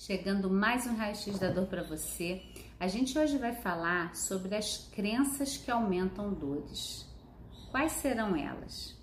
chegando 0.00 0.48
mais 0.48 0.86
um 0.86 0.96
raio-x 0.96 1.38
da 1.38 1.50
dor 1.50 1.66
para 1.66 1.82
você. 1.82 2.40
A 2.78 2.88
gente 2.88 3.18
hoje 3.18 3.36
vai 3.36 3.52
falar 3.52 4.16
sobre 4.16 4.54
as 4.54 4.88
crenças 4.90 5.58
que 5.58 5.70
aumentam 5.70 6.32
dores. 6.32 7.06
Quais 7.70 7.92
serão 7.92 8.34
elas? 8.34 8.96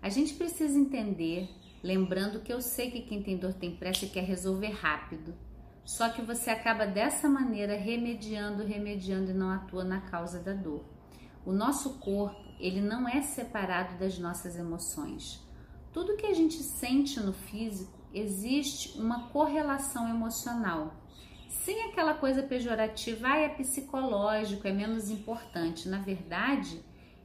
A 0.00 0.08
gente 0.08 0.34
precisa 0.34 0.78
entender, 0.78 1.48
lembrando 1.82 2.38
que 2.38 2.52
eu 2.52 2.60
sei 2.60 2.88
que 2.88 3.00
quem 3.00 3.20
tem 3.20 3.36
dor 3.36 3.52
tem 3.52 3.74
pressa 3.74 4.04
e 4.04 4.10
quer 4.10 4.22
resolver 4.22 4.70
rápido. 4.70 5.34
Só 5.84 6.08
que 6.08 6.22
você 6.22 6.50
acaba 6.50 6.86
dessa 6.86 7.28
maneira 7.28 7.76
remediando, 7.76 8.64
remediando 8.64 9.32
e 9.32 9.34
não 9.34 9.50
atua 9.50 9.82
na 9.82 10.02
causa 10.02 10.38
da 10.38 10.52
dor. 10.52 10.84
O 11.44 11.50
nosso 11.50 11.98
corpo, 11.98 12.40
ele 12.60 12.80
não 12.80 13.08
é 13.08 13.22
separado 13.22 13.98
das 13.98 14.16
nossas 14.20 14.54
emoções. 14.54 15.44
Tudo 15.92 16.16
que 16.16 16.26
a 16.26 16.32
gente 16.32 16.62
sente 16.62 17.18
no 17.18 17.32
físico 17.32 17.97
existe 18.12 18.98
uma 18.98 19.28
correlação 19.28 20.08
emocional. 20.08 20.94
Sem 21.48 21.82
aquela 21.84 22.14
coisa 22.14 22.42
pejorativa, 22.42 23.28
ah, 23.28 23.38
é 23.38 23.48
psicológico, 23.48 24.66
é 24.66 24.72
menos 24.72 25.10
importante. 25.10 25.88
Na 25.88 25.98
verdade, 25.98 26.82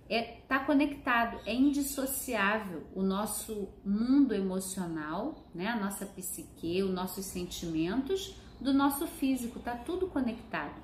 é 0.10 0.22
tá 0.48 0.60
conectado, 0.60 1.40
é 1.46 1.54
indissociável 1.54 2.84
o 2.94 3.02
nosso 3.02 3.70
mundo 3.84 4.34
emocional, 4.34 5.48
né, 5.54 5.68
a 5.68 5.76
nossa 5.76 6.06
psique, 6.06 6.84
os 6.84 6.92
nossos 6.92 7.26
sentimentos 7.26 8.36
do 8.60 8.74
nosso 8.74 9.08
físico, 9.08 9.60
tá 9.60 9.76
tudo 9.76 10.08
conectado. 10.08 10.82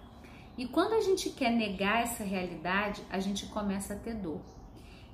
E 0.57 0.67
quando 0.67 0.93
a 0.93 1.01
gente 1.01 1.29
quer 1.29 1.51
negar 1.51 2.01
essa 2.01 2.23
realidade, 2.23 3.01
a 3.09 3.19
gente 3.19 3.45
começa 3.47 3.93
a 3.93 3.97
ter 3.97 4.15
dor. 4.15 4.41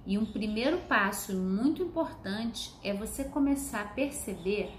E 0.05 0.18
um 0.18 0.26
primeiro 0.26 0.77
passo 0.82 1.34
muito 1.34 1.82
importante 1.82 2.72
é 2.84 2.94
você 2.94 3.23
começar 3.23 3.82
a 3.82 3.88
perceber 3.88 4.72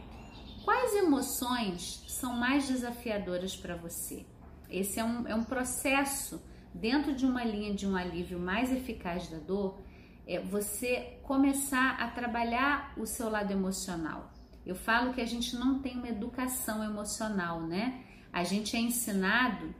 quais 0.64 0.94
emoções 0.94 2.04
são 2.06 2.36
mais 2.36 2.68
desafiadoras 2.68 3.56
para 3.56 3.76
você. 3.76 4.24
Esse 4.70 5.00
é 5.00 5.04
um, 5.04 5.26
é 5.26 5.34
um 5.34 5.42
processo 5.42 6.40
dentro 6.72 7.14
de 7.14 7.26
uma 7.26 7.44
linha 7.44 7.74
de 7.74 7.86
um 7.86 7.96
alívio 7.96 8.38
mais 8.38 8.70
eficaz 8.70 9.28
da 9.28 9.38
dor. 9.38 9.80
É 10.26 10.40
você 10.40 11.18
começar 11.22 11.96
a 12.00 12.08
trabalhar 12.08 12.92
o 12.96 13.06
seu 13.06 13.28
lado 13.28 13.52
emocional. 13.52 14.32
Eu 14.64 14.74
falo 14.74 15.12
que 15.12 15.20
a 15.20 15.26
gente 15.26 15.56
não 15.56 15.80
tem 15.80 15.96
uma 15.96 16.08
educação 16.08 16.82
emocional, 16.84 17.60
né? 17.60 18.04
A 18.32 18.42
gente 18.44 18.76
é 18.76 18.80
ensinado 18.80 19.74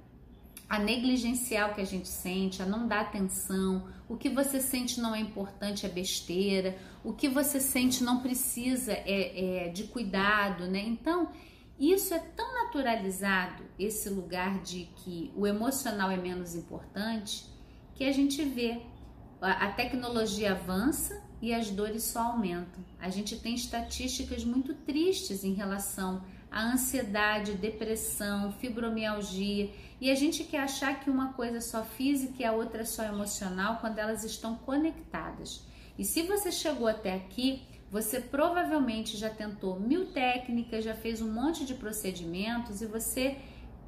a 0.69 0.79
negligenciar 0.79 1.71
o 1.71 1.75
que 1.75 1.81
a 1.81 1.87
gente 1.87 2.09
sente, 2.09 2.61
a 2.61 2.67
não 2.67 2.89
dar 2.89 3.03
atenção, 3.03 3.87
o 4.09 4.17
que 4.17 4.29
você 4.29 4.61
sente 4.61 5.01
não 5.01 5.15
é 5.15 5.21
importante, 5.21 5.87
é 5.87 5.89
besteira, 5.89 6.77
o 7.05 7.13
que 7.13 7.29
você 7.29 7.61
sente 7.61 8.03
não 8.03 8.21
precisa 8.21 8.93
é, 8.93 9.67
é 9.67 9.69
de 9.69 9.85
cuidado, 9.85 10.67
né? 10.67 10.81
Então, 10.81 11.31
isso 11.79 12.15
é 12.15 12.19
tão 12.19 12.55
naturalizado, 12.65 13.63
esse 13.79 14.09
lugar 14.09 14.61
de 14.63 14.89
que 14.97 15.31
o 15.37 15.47
emocional 15.47 16.11
é 16.11 16.17
menos 16.17 16.55
importante, 16.55 17.45
que 17.95 18.05
a 18.05 18.13
gente 18.13 18.43
vê 18.43 18.81
a 19.41 19.71
tecnologia 19.71 20.53
avança 20.53 21.23
e 21.41 21.53
as 21.53 21.71
dores 21.71 22.03
só 22.03 22.33
aumentam. 22.33 22.85
A 22.99 23.11
gente 23.11 23.37
tem 23.37 23.55
estatísticas 23.55 24.45
muito 24.45 24.75
tristes 24.75 25.45
em 25.45 25.53
relação 25.53 26.23
à 26.57 26.73
ansiedade, 26.73 27.53
depressão, 27.53 28.51
fibromialgia, 28.53 29.71
e 30.01 30.11
a 30.11 30.15
gente 30.15 30.43
quer 30.43 30.61
achar 30.61 30.99
que 31.01 31.11
uma 31.11 31.35
coisa 31.35 31.59
é 31.59 31.61
só 31.61 31.85
física 31.85 32.37
e 32.39 32.45
a 32.47 32.53
outra 32.53 32.81
é 32.81 32.85
só 32.85 33.05
emocional 33.05 33.77
quando 33.79 33.99
elas 33.99 34.25
estão 34.25 34.57
conectadas. 34.57 35.63
E 35.99 36.05
se 36.05 36.23
você 36.23 36.51
chegou 36.51 36.87
até 36.87 37.13
aqui, 37.15 37.63
você 37.91 38.21
provavelmente 38.21 39.19
já 39.19 39.29
tentou 39.29 39.79
mil 39.79 40.13
técnicas, 40.13 40.83
já 40.83 40.95
fez 40.95 41.21
um 41.21 41.31
monte 41.31 41.67
de 41.67 41.75
procedimentos 41.75 42.81
e 42.81 42.87
você 42.87 43.37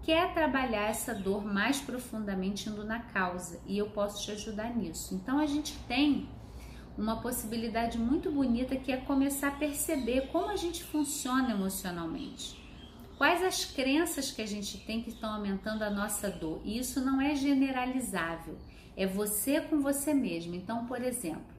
quer 0.02 0.34
trabalhar 0.34 0.90
essa 0.90 1.14
dor 1.14 1.42
mais 1.42 1.80
profundamente 1.80 2.68
indo 2.68 2.84
na 2.84 3.00
causa 3.00 3.60
e 3.66 3.78
eu 3.78 3.88
posso 3.88 4.22
te 4.22 4.30
ajudar 4.32 4.76
nisso. 4.76 5.14
Então 5.14 5.38
a 5.38 5.46
gente 5.46 5.74
tem 5.88 6.28
uma 6.98 7.22
possibilidade 7.22 7.96
muito 7.96 8.30
bonita 8.30 8.76
que 8.76 8.90
é 8.90 8.96
começar 8.96 9.48
a 9.48 9.52
perceber 9.52 10.28
como 10.32 10.50
a 10.50 10.56
gente 10.56 10.82
funciona 10.82 11.52
emocionalmente. 11.52 12.58
Quais 13.16 13.42
as 13.42 13.64
crenças 13.64 14.32
que 14.32 14.42
a 14.42 14.46
gente 14.46 14.78
tem 14.78 15.02
que 15.02 15.10
estão 15.10 15.32
aumentando 15.32 15.82
a 15.82 15.90
nossa 15.90 16.28
dor? 16.28 16.60
E 16.64 16.76
isso 16.76 17.00
não 17.00 17.20
é 17.20 17.34
generalizável, 17.36 18.58
é 18.96 19.06
você 19.06 19.60
com 19.60 19.80
você 19.80 20.12
mesmo. 20.12 20.54
Então, 20.54 20.86
por 20.86 21.00
exemplo, 21.00 21.56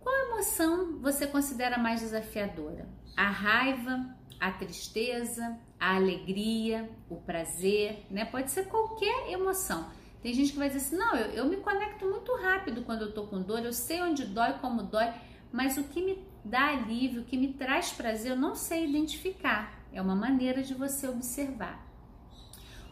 qual 0.00 0.14
emoção 0.26 0.98
você 1.00 1.26
considera 1.26 1.78
mais 1.78 2.00
desafiadora? 2.00 2.88
A 3.16 3.30
raiva, 3.30 4.04
a 4.40 4.50
tristeza, 4.50 5.58
a 5.78 5.96
alegria, 5.96 6.90
o 7.08 7.16
prazer, 7.16 8.04
né? 8.10 8.24
Pode 8.24 8.50
ser 8.50 8.66
qualquer 8.66 9.30
emoção. 9.30 9.90
Tem 10.22 10.34
gente 10.34 10.52
que 10.52 10.58
vai 10.58 10.68
dizer 10.68 10.80
assim: 10.80 10.96
não, 10.96 11.14
eu, 11.14 11.30
eu 11.32 11.44
me 11.46 11.56
conecto 11.56 12.04
muito 12.06 12.34
rápido 12.36 12.82
quando 12.82 13.02
eu 13.02 13.12
tô 13.12 13.26
com 13.26 13.40
dor, 13.40 13.60
eu 13.60 13.72
sei 13.72 14.02
onde 14.02 14.24
dói, 14.24 14.54
como 14.54 14.82
dói, 14.82 15.12
mas 15.52 15.76
o 15.76 15.84
que 15.84 16.02
me 16.02 16.18
dá 16.44 16.70
alívio, 16.70 17.22
o 17.22 17.24
que 17.24 17.36
me 17.36 17.52
traz 17.52 17.92
prazer, 17.92 18.32
eu 18.32 18.36
não 18.36 18.54
sei 18.54 18.86
identificar. 18.86 19.78
É 19.92 20.02
uma 20.02 20.14
maneira 20.14 20.62
de 20.62 20.74
você 20.74 21.08
observar. 21.08 21.86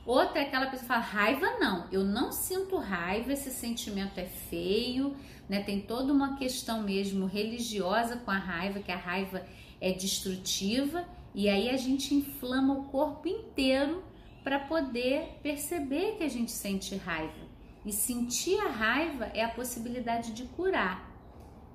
Outra 0.07 0.39
é 0.39 0.43
aquela 0.43 0.67
pessoa 0.67 0.83
que 0.83 0.87
fala: 0.87 1.01
raiva 1.01 1.59
não, 1.59 1.89
eu 1.91 2.05
não 2.05 2.31
sinto 2.31 2.77
raiva, 2.77 3.33
esse 3.33 3.51
sentimento 3.51 4.19
é 4.19 4.25
feio, 4.25 5.17
né? 5.49 5.63
Tem 5.63 5.81
toda 5.81 6.13
uma 6.13 6.37
questão 6.37 6.83
mesmo 6.83 7.27
religiosa 7.27 8.17
com 8.17 8.31
a 8.31 8.39
raiva, 8.39 8.79
que 8.81 8.93
a 8.93 8.97
raiva 8.97 9.45
é 9.81 9.93
destrutiva, 9.93 11.05
e 11.35 11.49
aí 11.49 11.69
a 11.69 11.77
gente 11.77 12.15
inflama 12.15 12.75
o 12.75 12.85
corpo 12.85 13.27
inteiro 13.27 14.03
para 14.47 14.61
poder 14.61 15.41
perceber 15.43 16.19
que 16.19 16.23
a 16.23 16.29
gente 16.29 16.53
sente 16.53 16.95
raiva. 16.95 17.49
E 17.85 17.93
sentir 17.93 18.57
a 18.61 18.69
raiva 18.69 19.25
é 19.35 19.43
a 19.43 19.49
possibilidade 19.49 20.33
de 20.33 20.45
curar. 20.45 21.13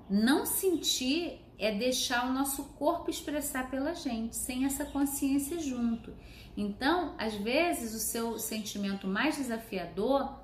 Não 0.08 0.46
sentir 0.46 1.38
é 1.58 1.70
deixar 1.70 2.26
o 2.26 2.32
nosso 2.32 2.64
corpo 2.78 3.10
expressar 3.10 3.70
pela 3.70 3.92
gente, 3.92 4.34
sem 4.34 4.64
essa 4.64 4.86
consciência 4.86 5.60
junto. 5.60 6.14
Então, 6.56 7.14
às 7.18 7.34
vezes, 7.34 7.92
o 7.94 7.98
seu 7.98 8.38
sentimento 8.38 9.06
mais 9.06 9.36
desafiador 9.36 10.40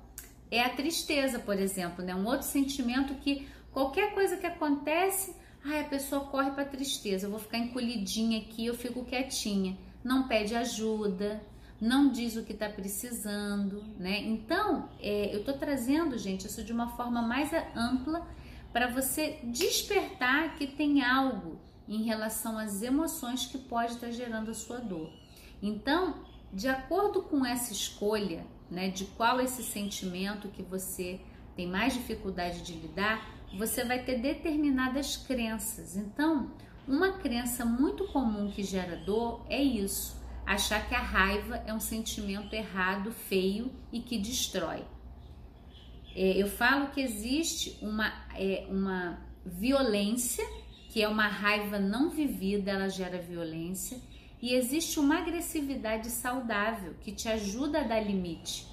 é 0.51 0.61
a 0.61 0.69
tristeza, 0.69 1.39
por 1.39 1.57
exemplo, 1.57 2.05
né? 2.05 2.13
Um 2.13 2.27
outro 2.27 2.45
sentimento 2.45 3.15
que 3.15 3.47
qualquer 3.71 4.13
coisa 4.13 4.37
que 4.37 4.45
acontece, 4.45 5.35
ai, 5.65 5.81
a 5.81 5.85
pessoa 5.85 6.25
corre 6.25 6.51
para 6.51 6.63
tristeza. 6.63 7.25
Eu 7.25 7.31
vou 7.31 7.39
ficar 7.39 7.57
encolhidinha 7.57 8.39
aqui, 8.39 8.67
eu 8.67 8.75
fico 8.75 9.03
quietinha. 9.03 9.75
Não 10.03 10.27
pede 10.27 10.53
ajuda, 10.53 11.41
não 11.79 12.11
diz 12.11 12.35
o 12.35 12.43
que 12.43 12.51
está 12.51 12.67
precisando, 12.67 13.83
né? 13.97 14.19
Então, 14.19 14.89
é, 14.99 15.33
eu 15.33 15.39
estou 15.39 15.53
trazendo, 15.53 16.17
gente, 16.17 16.45
isso 16.45 16.63
de 16.63 16.73
uma 16.73 16.89
forma 16.89 17.21
mais 17.21 17.51
ampla 17.75 18.27
para 18.73 18.87
você 18.87 19.39
despertar 19.43 20.55
que 20.55 20.67
tem 20.67 21.03
algo 21.03 21.59
em 21.87 22.03
relação 22.03 22.57
às 22.57 22.81
emoções 22.81 23.45
que 23.45 23.57
pode 23.57 23.93
estar 23.93 24.07
tá 24.07 24.13
gerando 24.13 24.51
a 24.51 24.53
sua 24.53 24.79
dor. 24.79 25.11
Então, 25.61 26.15
de 26.53 26.67
acordo 26.67 27.21
com 27.23 27.45
essa 27.45 27.71
escolha, 27.71 28.45
né, 28.69 28.89
de 28.89 29.05
qual 29.05 29.39
esse 29.39 29.63
sentimento 29.63 30.49
que 30.49 30.61
você 30.61 31.19
tem 31.55 31.65
mais 31.65 31.93
dificuldade 31.93 32.61
de 32.61 32.73
lidar, 32.73 33.25
você 33.57 33.83
vai 33.83 34.03
ter 34.03 34.19
determinadas 34.19 35.17
crenças. 35.17 35.95
Então, 35.95 36.51
uma 36.87 37.13
crença 37.13 37.65
muito 37.65 38.05
comum 38.07 38.51
que 38.51 38.63
gera 38.63 38.95
dor 38.97 39.45
é 39.49 39.61
isso 39.61 40.18
achar 40.49 40.89
que 40.89 40.95
a 40.95 40.99
raiva 40.99 41.63
é 41.67 41.71
um 41.71 41.79
sentimento 41.79 42.55
errado, 42.55 43.11
feio 43.11 43.71
e 43.93 43.99
que 43.99 44.17
destrói. 44.17 44.83
É, 46.15 46.41
eu 46.41 46.47
falo 46.47 46.89
que 46.89 46.99
existe 46.99 47.77
uma, 47.83 48.11
é, 48.33 48.65
uma 48.67 49.21
violência, 49.45 50.43
que 50.89 51.03
é 51.03 51.07
uma 51.07 51.27
raiva 51.27 51.77
não 51.77 52.09
vivida, 52.09 52.71
ela 52.71 52.89
gera 52.89 53.21
violência, 53.21 54.01
e 54.41 54.55
existe 54.55 54.99
uma 54.99 55.19
agressividade 55.19 56.09
saudável 56.09 56.95
que 56.99 57.11
te 57.11 57.29
ajuda 57.29 57.81
a 57.81 57.83
dar 57.83 57.99
limite. 57.99 58.65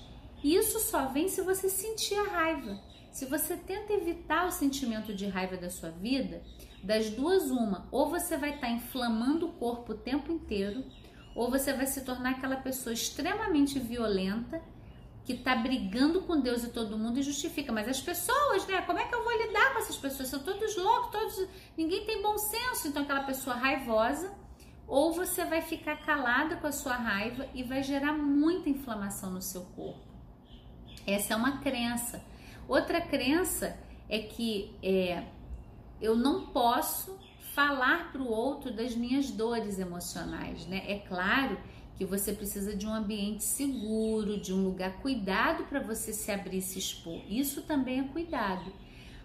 E 0.43 0.56
isso 0.56 0.81
só 0.81 1.08
vem 1.08 1.29
se 1.29 1.43
você 1.43 1.69
sentir 1.69 2.14
a 2.14 2.31
raiva. 2.31 2.81
Se 3.12 3.26
você 3.26 3.55
tenta 3.55 3.93
evitar 3.93 4.46
o 4.46 4.50
sentimento 4.50 5.12
de 5.12 5.26
raiva 5.26 5.58
da 5.58 5.69
sua 5.69 5.90
vida, 5.90 6.43
das 6.82 7.11
duas, 7.11 7.50
uma, 7.50 7.87
ou 7.90 8.08
você 8.08 8.38
vai 8.38 8.55
estar 8.55 8.69
tá 8.69 8.72
inflamando 8.72 9.46
o 9.46 9.52
corpo 9.52 9.93
o 9.93 9.99
tempo 9.99 10.32
inteiro, 10.32 10.82
ou 11.37 11.50
você 11.50 11.75
vai 11.75 11.87
se 11.87 12.00
tornar 12.00 12.31
aquela 12.31 12.56
pessoa 12.56 12.94
extremamente 12.94 13.79
violenta 13.79 14.62
que 15.23 15.35
está 15.35 15.55
brigando 15.55 16.23
com 16.23 16.41
Deus 16.41 16.65
e 16.65 16.69
todo 16.69 16.97
mundo 16.97 17.19
e 17.19 17.23
justifica. 17.23 17.71
Mas 17.71 17.87
as 17.88 18.00
pessoas, 18.00 18.67
né? 18.67 18.81
Como 18.83 18.99
é 18.99 19.05
que 19.05 19.15
eu 19.15 19.23
vou 19.23 19.33
lidar 19.37 19.75
com 19.75 19.81
essas 19.81 19.97
pessoas? 19.97 20.31
São 20.31 20.41
todos 20.41 20.75
loucos, 20.77 21.11
todos. 21.11 21.49
Ninguém 21.77 22.06
tem 22.06 22.23
bom 22.23 22.38
senso. 22.38 22.88
Então, 22.88 23.03
aquela 23.03 23.25
pessoa 23.25 23.55
raivosa. 23.55 24.33
Ou 24.87 25.12
você 25.12 25.44
vai 25.44 25.61
ficar 25.61 25.97
calada 25.97 26.56
com 26.56 26.69
a 26.69 26.73
sua 26.73 26.94
raiva 26.94 27.47
e 27.53 27.62
vai 27.62 27.82
gerar 27.82 28.12
muita 28.12 28.71
inflamação 28.71 29.31
no 29.31 29.43
seu 29.43 29.62
corpo. 29.62 30.06
Essa 31.06 31.35
é 31.35 31.37
uma 31.37 31.59
crença. 31.59 32.25
Outra 32.67 33.00
crença 33.00 33.77
é 34.09 34.21
que 34.21 34.75
é, 34.82 35.25
eu 36.00 36.17
não 36.17 36.47
posso 36.47 37.19
falar 37.56 38.12
para 38.12 38.20
o 38.20 38.31
outro 38.31 38.70
das 38.70 38.94
minhas 38.94 39.31
dores 39.31 39.79
emocionais, 39.79 40.67
né? 40.67 40.85
É 40.87 40.99
claro 40.99 41.58
que 41.97 42.05
você 42.05 42.35
precisa 42.35 42.76
de 42.76 42.87
um 42.87 42.93
ambiente 42.93 43.44
seguro, 43.44 44.38
de 44.38 44.53
um 44.53 44.62
lugar 44.62 44.99
cuidado 44.99 45.64
para 45.64 45.81
você 45.81 46.12
se 46.12 46.31
abrir 46.31 46.58
e 46.58 46.61
se 46.61 46.79
expor. 46.79 47.19
Isso 47.26 47.62
também 47.62 48.00
é 48.00 48.08
cuidado. 48.08 48.70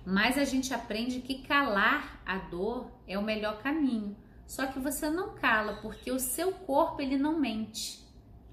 Mas 0.05 0.37
a 0.37 0.45
gente 0.45 0.73
aprende 0.73 1.19
que 1.19 1.43
calar 1.43 2.23
a 2.25 2.37
dor 2.37 2.89
é 3.05 3.19
o 3.19 3.21
melhor 3.21 3.61
caminho. 3.61 4.15
Só 4.47 4.65
que 4.65 4.79
você 4.79 5.09
não 5.09 5.35
cala, 5.35 5.81
porque 5.81 6.09
o 6.09 6.17
seu 6.17 6.53
corpo 6.53 7.01
ele 7.01 7.17
não 7.17 7.37
mente. 7.37 7.99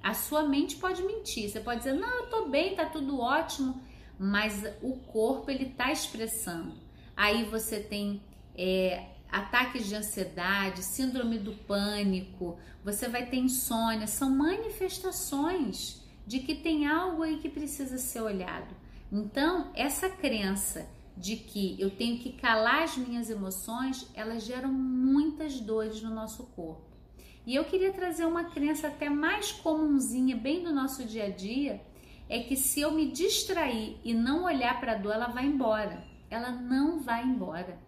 A 0.03 0.13
sua 0.13 0.43
mente 0.43 0.75
pode 0.75 1.05
mentir. 1.05 1.49
Você 1.49 1.61
pode 1.61 1.79
dizer: 1.79 1.95
"Não, 1.95 2.25
eu 2.25 2.27
tô 2.29 2.49
bem, 2.49 2.75
tá 2.75 2.87
tudo 2.87 3.21
ótimo", 3.21 3.81
mas 4.19 4.65
o 4.83 4.97
corpo 4.97 5.53
ele 5.53 5.67
tá 5.67 5.93
expressando. 5.93 6.75
Aí 7.17 7.45
você 7.45 7.79
tem 7.79 8.21
é, 8.57 9.18
ataques 9.31 9.87
de 9.87 9.95
ansiedade, 9.95 10.83
síndrome 10.83 11.39
do 11.39 11.53
pânico, 11.53 12.59
você 12.85 13.09
vai 13.09 13.27
ter 13.27 13.37
insônia, 13.37 14.07
são 14.07 14.31
manifestações 14.31 16.03
de 16.27 16.41
que 16.41 16.55
tem 16.55 16.87
algo 16.87 17.23
aí 17.23 17.39
que 17.39 17.49
precisa 17.49 17.99
ser 17.99 18.21
olhado. 18.21 18.75
Então, 19.11 19.71
essa 19.75 20.09
crença 20.09 20.89
de 21.17 21.37
que 21.37 21.77
eu 21.81 21.91
tenho 21.91 22.19
que 22.19 22.33
calar 22.33 22.85
as 22.85 22.97
minhas 22.97 23.29
emoções, 23.29 24.09
elas 24.15 24.45
geram 24.45 24.71
muitas 24.71 25.59
dores 25.59 26.01
no 26.03 26.11
nosso 26.11 26.45
corpo. 26.55 26.89
E 27.47 27.55
eu 27.55 27.65
queria 27.65 27.93
trazer 27.93 28.27
uma 28.27 28.45
crença 28.45 28.89
até 28.89 29.09
mais 29.09 29.51
comunzinha, 29.51 30.37
bem 30.37 30.63
do 30.63 30.73
nosso 30.73 31.05
dia 31.05 31.25
a 31.25 31.31
dia, 31.31 31.81
é 32.29 32.41
que 32.41 32.55
se 32.57 32.81
eu 32.81 32.93
me 32.93 33.11
distrair 33.11 33.99
e 34.05 34.13
não 34.13 34.45
olhar 34.45 34.79
para 34.79 34.93
a 34.93 34.99
dor, 34.99 35.15
ela 35.15 35.29
vai 35.29 35.47
embora. 35.47 36.05
Ela 36.31 36.51
não 36.51 37.01
vai 37.01 37.25
embora. 37.25 37.79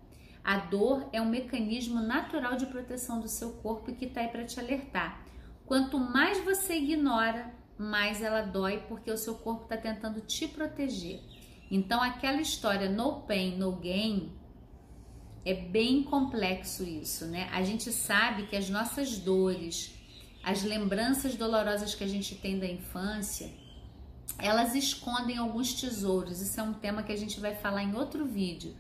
A 0.43 0.57
dor 0.59 1.09
é 1.13 1.21
um 1.21 1.29
mecanismo 1.29 2.01
natural 2.01 2.57
de 2.57 2.67
proteção 2.67 3.21
do 3.21 3.29
seu 3.29 3.53
corpo 3.55 3.95
que 3.95 4.07
está 4.07 4.21
aí 4.23 4.29
para 4.29 4.45
te 4.45 4.59
alertar. 4.59 5.25
Quanto 5.67 5.99
mais 5.99 6.43
você 6.45 6.75
ignora, 6.75 7.55
mais 7.79 8.23
ela 8.23 8.43
dói 8.43 8.85
porque 8.89 9.11
o 9.11 9.17
seu 9.17 9.35
corpo 9.37 9.65
está 9.65 9.77
tentando 9.77 10.21
te 10.21 10.49
proteger. 10.49 11.21
Então, 11.71 12.03
aquela 12.03 12.41
história 12.41 12.91
no 12.91 13.21
pain, 13.23 13.57
no 13.57 13.73
gain, 13.73 14.33
é 15.45 15.55
bem 15.55 16.03
complexo 16.03 16.83
isso, 16.83 17.27
né? 17.27 17.49
A 17.53 17.63
gente 17.63 17.93
sabe 17.93 18.47
que 18.47 18.57
as 18.57 18.69
nossas 18.69 19.19
dores, 19.19 19.95
as 20.43 20.63
lembranças 20.63 21.37
dolorosas 21.37 21.95
que 21.95 22.05
a 22.05 22.09
gente 22.09 22.35
tem 22.35 22.59
da 22.59 22.67
infância, 22.67 23.51
elas 24.39 24.75
escondem 24.75 25.37
alguns 25.37 25.75
tesouros. 25.75 26.41
Isso 26.41 26.59
é 26.59 26.63
um 26.63 26.75
tema 26.75 27.03
que 27.03 27.13
a 27.13 27.17
gente 27.17 27.41
vai 27.41 27.55
falar 27.55 27.83
em 27.83 27.95
outro 27.95 28.27
vídeo. 28.27 28.75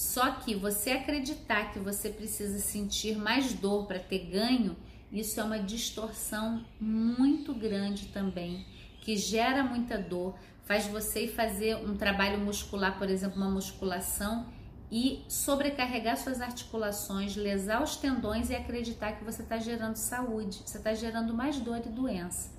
Só 0.00 0.30
que 0.30 0.54
você 0.54 0.92
acreditar 0.92 1.74
que 1.74 1.78
você 1.78 2.08
precisa 2.08 2.58
sentir 2.58 3.18
mais 3.18 3.52
dor 3.52 3.86
para 3.86 3.98
ter 3.98 4.30
ganho, 4.30 4.74
isso 5.12 5.38
é 5.38 5.44
uma 5.44 5.58
distorção 5.58 6.64
muito 6.80 7.52
grande 7.52 8.06
também, 8.06 8.64
que 9.02 9.14
gera 9.18 9.62
muita 9.62 9.98
dor, 9.98 10.38
faz 10.64 10.86
você 10.86 11.28
fazer 11.28 11.76
um 11.76 11.98
trabalho 11.98 12.38
muscular, 12.38 12.96
por 12.96 13.10
exemplo, 13.10 13.36
uma 13.36 13.50
musculação 13.50 14.46
e 14.90 15.22
sobrecarregar 15.28 16.16
suas 16.16 16.40
articulações, 16.40 17.36
lesar 17.36 17.82
os 17.82 17.96
tendões 17.96 18.48
e 18.48 18.56
acreditar 18.56 19.12
que 19.12 19.24
você 19.24 19.42
está 19.42 19.58
gerando 19.58 19.96
saúde, 19.96 20.62
você 20.64 20.78
está 20.78 20.94
gerando 20.94 21.34
mais 21.34 21.60
dor 21.60 21.76
e 21.84 21.90
doença. 21.90 22.50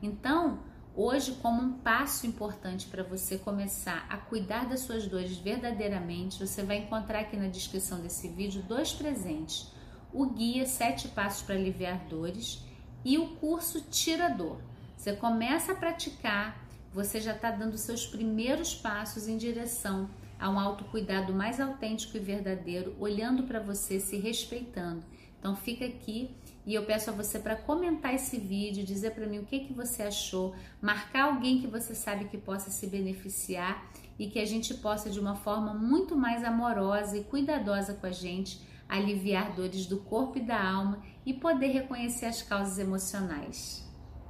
Então, 0.00 0.60
Hoje, 0.96 1.32
como 1.42 1.60
um 1.60 1.72
passo 1.72 2.24
importante 2.24 2.86
para 2.86 3.02
você 3.02 3.36
começar 3.36 4.06
a 4.08 4.16
cuidar 4.16 4.68
das 4.68 4.80
suas 4.80 5.08
dores 5.08 5.36
verdadeiramente, 5.36 6.38
você 6.38 6.62
vai 6.62 6.76
encontrar 6.76 7.18
aqui 7.18 7.36
na 7.36 7.48
descrição 7.48 8.00
desse 8.00 8.28
vídeo 8.28 8.62
dois 8.62 8.92
presentes: 8.92 9.72
o 10.12 10.24
guia 10.26 10.64
Sete 10.66 11.08
Passos 11.08 11.42
para 11.42 11.56
Aliviar 11.56 12.06
Dores 12.06 12.62
e 13.04 13.18
o 13.18 13.30
curso 13.36 13.80
Tira 13.90 14.28
Dor. 14.28 14.60
Você 14.96 15.14
começa 15.14 15.72
a 15.72 15.74
praticar, 15.74 16.64
você 16.92 17.20
já 17.20 17.32
está 17.32 17.50
dando 17.50 17.76
seus 17.76 18.06
primeiros 18.06 18.72
passos 18.72 19.26
em 19.26 19.36
direção 19.36 20.08
a 20.38 20.48
um 20.48 20.60
autocuidado 20.60 21.32
mais 21.32 21.58
autêntico 21.58 22.16
e 22.16 22.20
verdadeiro, 22.20 22.94
olhando 23.00 23.42
para 23.42 23.58
você, 23.58 23.98
se 23.98 24.16
respeitando. 24.16 25.02
Então 25.40 25.56
fica 25.56 25.84
aqui 25.84 26.30
e 26.66 26.74
eu 26.74 26.84
peço 26.84 27.10
a 27.10 27.12
você 27.12 27.38
para 27.38 27.56
comentar 27.56 28.14
esse 28.14 28.38
vídeo, 28.38 28.84
dizer 28.84 29.10
para 29.10 29.26
mim 29.26 29.38
o 29.38 29.44
que, 29.44 29.60
que 29.60 29.72
você 29.72 30.02
achou, 30.02 30.54
marcar 30.80 31.24
alguém 31.24 31.60
que 31.60 31.66
você 31.66 31.94
sabe 31.94 32.24
que 32.26 32.38
possa 32.38 32.70
se 32.70 32.86
beneficiar 32.86 33.90
e 34.18 34.28
que 34.28 34.38
a 34.38 34.46
gente 34.46 34.72
possa, 34.74 35.10
de 35.10 35.20
uma 35.20 35.34
forma 35.34 35.74
muito 35.74 36.16
mais 36.16 36.42
amorosa 36.42 37.18
e 37.18 37.24
cuidadosa 37.24 37.94
com 37.94 38.06
a 38.06 38.12
gente, 38.12 38.60
aliviar 38.88 39.54
dores 39.54 39.86
do 39.86 39.98
corpo 39.98 40.38
e 40.38 40.42
da 40.42 40.62
alma 40.62 41.02
e 41.26 41.34
poder 41.34 41.68
reconhecer 41.68 42.26
as 42.26 42.42
causas 42.42 42.78
emocionais. 42.78 43.83